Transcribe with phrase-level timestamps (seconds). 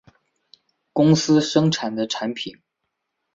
[0.93, 2.59] 公司生产的产品